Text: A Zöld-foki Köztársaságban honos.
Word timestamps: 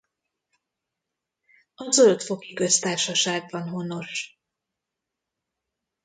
A 1.75 1.91
Zöld-foki 1.91 2.53
Köztársaságban 2.53 3.67
honos. 3.69 4.39